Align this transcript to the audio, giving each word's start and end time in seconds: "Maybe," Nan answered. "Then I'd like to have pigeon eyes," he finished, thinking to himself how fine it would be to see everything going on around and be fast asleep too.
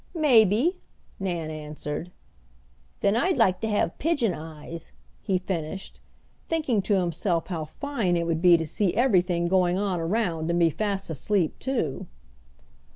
"Maybe," 0.15 0.79
Nan 1.19 1.51
answered. 1.51 2.09
"Then 3.01 3.15
I'd 3.15 3.37
like 3.37 3.61
to 3.61 3.67
have 3.67 3.99
pigeon 3.99 4.33
eyes," 4.33 4.91
he 5.21 5.37
finished, 5.37 5.99
thinking 6.49 6.81
to 6.81 6.95
himself 6.99 7.45
how 7.49 7.65
fine 7.65 8.17
it 8.17 8.25
would 8.25 8.41
be 8.41 8.57
to 8.57 8.65
see 8.65 8.95
everything 8.95 9.47
going 9.47 9.77
on 9.77 9.99
around 9.99 10.49
and 10.49 10.57
be 10.57 10.71
fast 10.71 11.11
asleep 11.11 11.59
too. 11.59 12.07